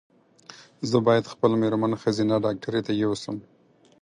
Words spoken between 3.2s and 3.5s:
سم